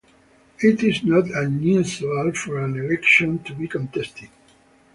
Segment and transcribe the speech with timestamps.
[0.57, 4.29] It is not unusual for an election to be contested.